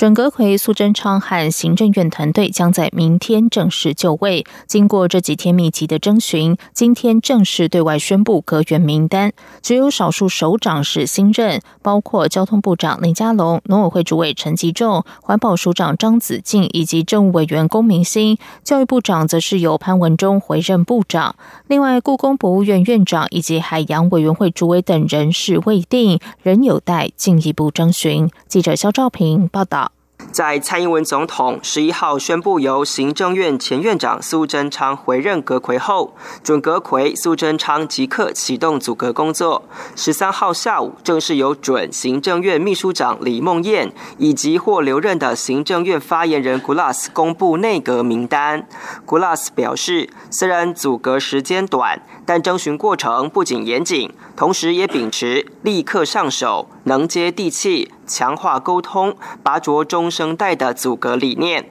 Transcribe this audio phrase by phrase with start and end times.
[0.00, 4.46] 准阁魁苏贞昌和行政院团队将在明天正式就位。
[4.66, 9.34] 经过这几天密集的征询，今天正式对外宣布阁员名单。
[9.60, 18.38] 只有少数首长是新任，包括交通部长林佳龙、农委会主委陈吉仲、环保署长张子静以及政务委员龚明鑫。
[18.64, 21.36] 教育部长则是由潘文忠回任部长。
[21.66, 28.30] 另外，故宫博物院院长以及海洋委员会主委等人事未定，仍有待进一步征询。
[28.48, 29.89] 记者肖兆平报道。
[30.32, 39.64] 在蔡英文总统十一号宣布由行政院前院长苏贞昌回任阁魁后，准阁魁苏贞昌即刻启动组阁工作。
[39.96, 48.68] 十三号下午，正式由准行政院秘书长李梦燕以及或留任的行政院发言人 Gulas 公布内阁名单。
[49.04, 57.92] Gulas 表示，虽然组阁时间短，但征询过程不仅严谨，同时也秉持立刻上手、能接地气。
[58.06, 61.70] 强化沟通，拔擢中生代的阻隔理念。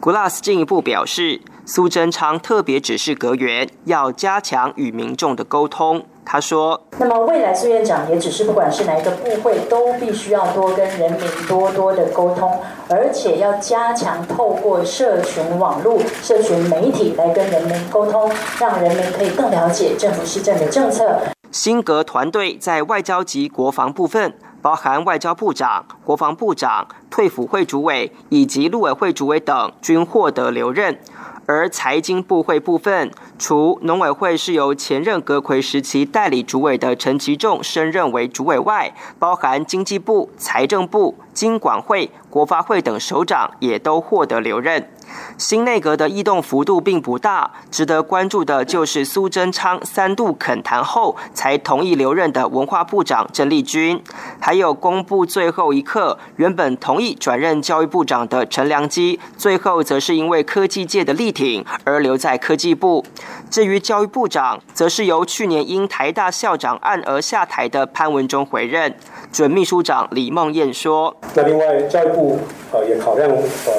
[0.00, 6.04] 古拉斯进一步表示，苏贞昌特别指示阁员要加强与民众的沟通。
[6.24, 21.16] 他说：“那么未来苏院长也只是，不管是哪一个部会，都必须要多跟人民多多的沟通，而且要加强透过社群网络、社群媒体来跟人民沟通，让人民可以更了解政府施政的政策。”
[21.56, 24.34] 新阁团队在外交及国防部分。
[24.60, 30.98] 包含外交部长、国防部长、退辅会主委以及陆委会主委等均获得留任，
[31.46, 44.90] 而财经部会部分，除农委会是由前任阁魁时期代理主委的陈其仲升任为主委外，包含经济部、财政部、经管会、国发会等首长也都获得留任。
[45.38, 54.02] 新内阁的异动幅度并不大，值得关注的就是苏贞昌三度恳谈后才同意留任的文化部长郑丽君，
[54.38, 63.02] 还有公布最后一刻原本同意转任教育部长的陈良基，最后则是因为科技界的力挺而留在科技部。
[63.48, 68.94] 至于教育部长，则是由去年因台大校长案而下台的潘文忠回任。
[69.32, 72.38] 准秘书长李梦燕说：“那另外教育部
[72.72, 73.72] 呃也考量呃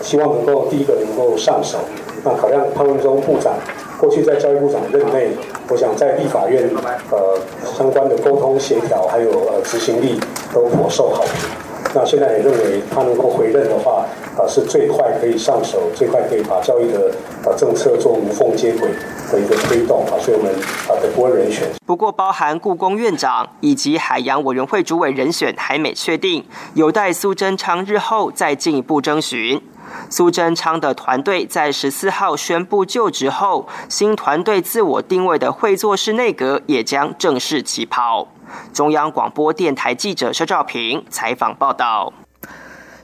[0.00, 1.78] 希望能够第一个能够上手，
[2.24, 3.54] 那考量潘文忠部长
[3.98, 5.30] 过去在教育部长任内，
[5.68, 6.68] 我想在立法院
[7.10, 7.38] 呃
[7.76, 10.20] 相关的沟通协调还有呃执行力
[10.52, 11.32] 都颇受好评。
[11.94, 14.04] 那现在也认为他能够回任的话。”
[14.36, 17.10] 啊，是最快可以上手，最快可以把教育的
[17.44, 18.90] 啊政策做无缝接轨
[19.30, 20.52] 的一个推动啊，所以我们
[20.88, 21.68] 啊的播人选。
[21.86, 29.62] 不过，包含故宫院长以及海洋委员会主委人选还没确定，有待苏贞昌日后再进一步征询。
[30.10, 38.26] 苏贞昌的团队在十四号宣布就职后，新团队自我定位的会做式内阁也将正式起跑。
[38.72, 42.12] 中央广播电台记者肖兆平采访报道。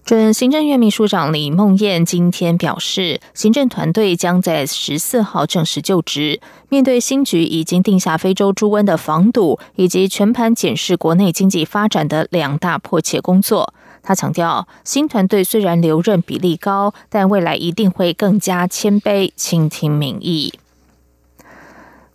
[0.05, 6.41] 准行政院秘书长李梦燕今天表示，行政团队将在十四号正式就职。
[6.69, 13.73] 面对新局已经定下非洲猪瘟的防堵以及全盘检视国内经济发展的两大迫切工作，
[14.03, 20.53] 他强调，新团队虽然留任比例高，但未来一定会更加谦卑，倾听民意。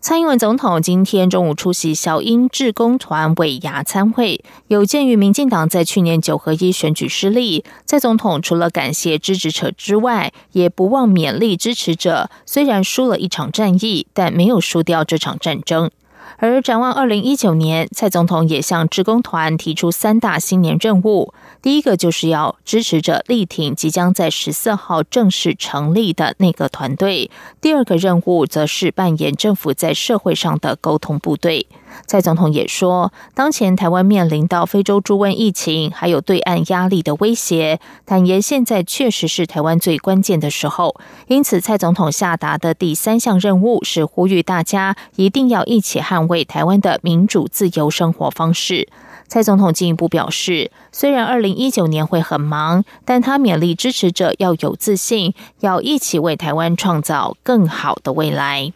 [0.07, 12.29] 蔡英文总统今天中午出席小英志工团尾牙参会，有鉴于民进党在去年九合一选举失利，蔡总统除了感谢支持者之外，也不忘勉励支持者。
[12.45, 15.89] 虽然输了一场战役，但没有输掉这场战争。
[16.38, 21.34] 而展望二零一九年，蔡总统也向职工团提出三大新年任务。
[21.62, 27.31] 第一个就是要支持着力挺即将在十四号正式成立的那个团队。
[27.62, 31.68] 第二个任务则是扮演政府在社会上的沟通部队。
[32.06, 40.95] 蔡总统也说，当前台湾面临到非洲猪瘟疫情，还有对岸压力的威胁，坦言现在确实是台湾最关键的时候。
[41.27, 48.88] 因此，蔡总统下达的第三项任务是呼吁大家一定要一起捍卫台湾的民主自由生活方式。
[49.27, 58.71] 蔡总统进一步表示，虽然二零一九年会很忙，但他勉励支持者要有自信，要一起为台湾创造更好的未来。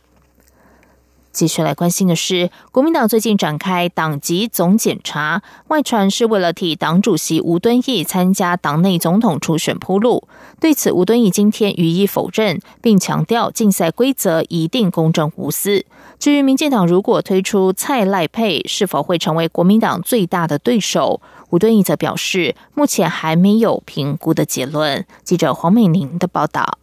[1.31, 10.27] 继续来关心的是，国民党最近展开党籍总检查，外传是为了替党主席吴敦义参加党内总统初选铺路。
[10.59, 15.85] 对此，吴敦义今天予以否认，并强调竞赛规则一定公正无私。
[16.17, 21.21] 至于民进党如果推出蔡赖配，是否会成为国民党最大的对手？
[21.51, 25.05] 吴敦义则表示，目前还没有评估的结论。
[25.23, 26.78] 记者黄美玲的报道。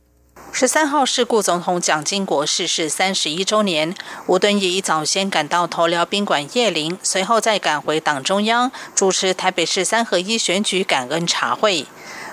[0.58, 3.94] 十三号是顾总统蒋经国逝世三十一周年，
[4.24, 11.84] 吴敦义一早先赶到头寮宾馆谒陵，随后再赶回党中央主持台北市三合一选举感恩茶会。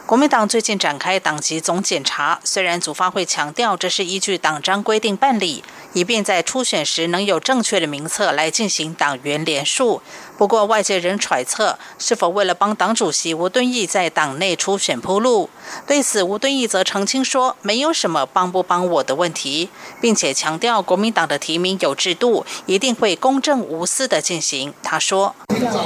[0.05, 5.61] 国民党最近展开党籍总检查，虽然组发会强调这是依据党章规定办理，
[5.93, 10.01] 以便在初选时能有正确的名册来进行党员联署。
[10.37, 15.49] 不过外界仍揣测是否为了帮党主席吴敦义在党内初选铺路。
[15.87, 19.69] 对此，吴敦义则澄清说，没有什么帮不帮我的问题，
[20.01, 24.73] 并且强调国民党的提名有制度，一定会公正无私的进行。
[24.81, 25.35] 他说：“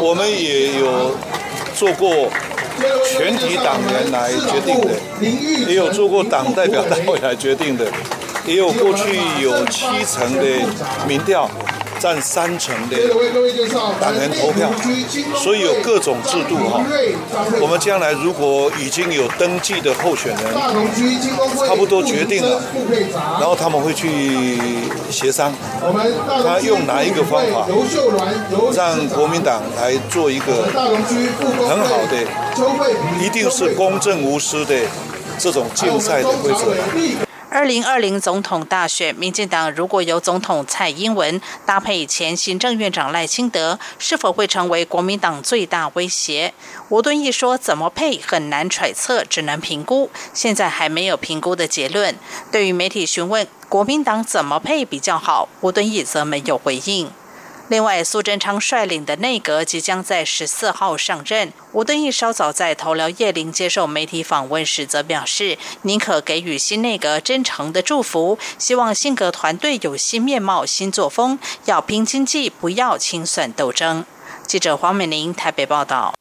[0.01, 1.15] 我们也有
[1.75, 2.29] 做过。”
[3.09, 4.93] 全体党员来决定的，
[5.67, 7.91] 也有做过党代表大会来决定的，
[8.47, 10.43] 也有过去有七成的
[11.07, 11.47] 民调。
[11.99, 12.97] 占三成的
[13.99, 14.69] 党员投票，
[15.35, 16.79] 所以有各种制度哈。
[17.59, 20.53] 我们将来如果已经有登记的候选人，
[21.65, 22.61] 差不多决定了，
[23.39, 24.59] 然后他们会去
[25.09, 25.51] 协商，
[25.81, 27.65] 他用哪一个方法，
[28.75, 30.67] 让国民党来做一个
[31.67, 32.15] 很好的，
[33.19, 34.75] 一定是公正无私的
[35.39, 37.26] 这种竞赛的规则。
[37.49, 46.53] 二零二零总统大选，民进党如果由总统蔡英文搭配前行政院长赖清德，是否会成为国民党最大威胁？
[46.89, 52.15] 吴敦义说：“怎么配很难揣测，只能评估，现在还没有评估的结论。”
[52.51, 57.09] 对于媒体询问国民党怎么配比较好，吴敦义则没有回应。
[57.69, 61.51] 另外，苏贞昌率领的内阁即将在十四号上任。
[61.73, 74.05] 吴敦义稍早在头寮夜林接受媒体访问时，则表示宁可给予新内阁真诚的祝福，希望性格团队有新面貌、新作风，要拼经济，不要清算斗争。
[74.45, 76.16] 记者黄美玲台北报道。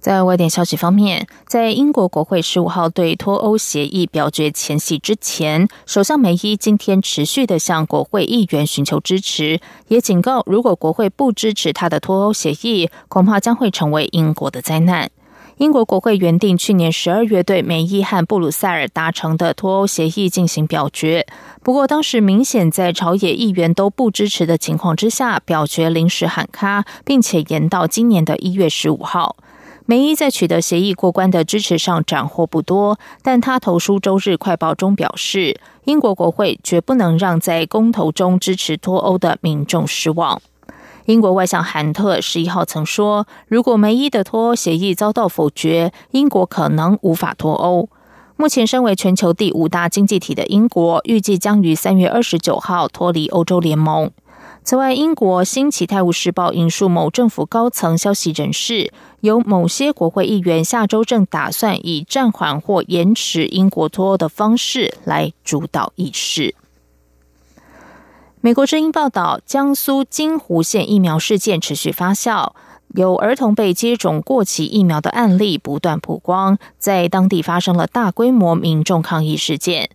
[0.00, 15.10] 在外电消息方面，在英国国会十五号对脱欧协议表决前夕之前，首相梅伊今天持续的向国会议员寻求支持，也警告如果国会不支持他的脱欧协议，恐怕将会成为英国的灾难。
[15.58, 21.26] 英国国会原定去年十二月对梅伊和布鲁塞尔达成的脱欧协议进行表决，
[21.62, 29.36] 不过当时明显在朝野议员都不支持的情况之下，表决临时喊卡，并且延到今年的一月十五号。
[29.90, 40.40] 梅伊在取得协议过关的支持上斩获不多，但他投书《周日快报》中表示，英国国会绝不能让在公投中支持脱欧的民众失望。
[41.06, 47.88] 英国外相韩特十一号曾说，如果梅伊的脱欧协议遭到否决，英国可能无法脱欧。
[48.36, 54.12] 目前身为全球第五大经济体的英国，预计将于三月二十九号脱离欧洲联盟。
[54.62, 66.54] 此外，英国《新奇泰晤士报》引述某政府高层消息人士，有某些国会议员下周正打算以暂缓或延迟英国脱欧的方式来主导议事。
[68.40, 72.52] 美国之音报道，江苏金湖县疫苗事件持续发酵，
[72.94, 79.90] 有儿童被接种过期疫苗的案例不断曝光，在当地发生了大规模民众抗议事件。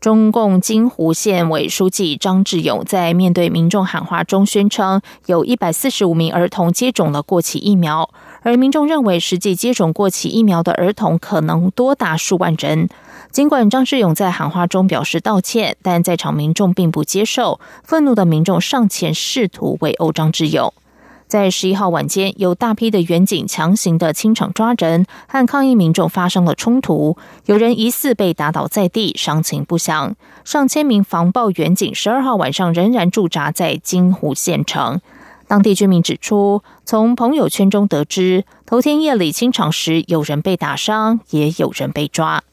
[0.00, 8.08] 中共金湖县委书记张志勇在面对民众喊话中宣称，有一百四十五名儿童接种了过期疫苗，
[8.42, 12.88] 而民众认为实际接种过期疫苗的儿童可能多达数万人。
[13.32, 20.72] 尽管张志勇在喊话中表示道歉，但在场民众并不接受，愤怒的民众上前试图围殴张志勇。
[21.28, 27.16] 在十一号晚间，有大批的远警强行的清场抓人，和抗议民众发生了冲突，
[27.46, 30.14] 有人疑似被打倒在地，伤情不详。
[30.44, 35.00] 上千名防暴远警十二号晚上仍然驻扎在金湖县城。
[35.48, 42.44] 当地居民指出，从朋友圈中得知，头天夜里清场时，有人被打伤，也有人被抓。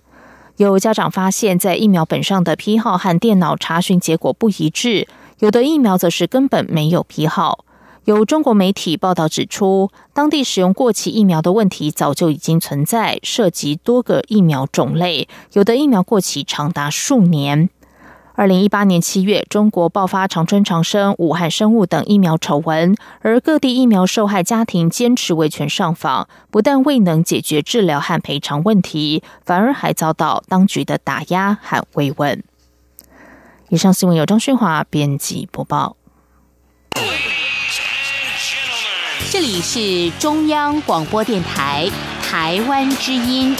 [0.58, 5.08] 有家长发现，在疫苗本上的批号和电脑查询结果不一致，
[5.39, 7.65] 有的疫苗则是根本没有批号。
[8.05, 17.69] 有中国媒体报道指出，当地使用过期疫苗的问题早就已经存在，涉及多个疫苗种类，有的疫苗过期长达数年。
[18.36, 32.43] 二零一八年七月，中国爆发长春长生、武汉生物等疫苗丑闻，而各地疫苗受害家庭坚持维权上访，不但未能解决治疗和赔偿问题，反而还遭到当局的打压和慰问。
[33.69, 35.95] 以上新闻由张旭华编辑播报。
[39.32, 41.89] 这里是中央广播电台
[42.22, 43.56] 台湾之音。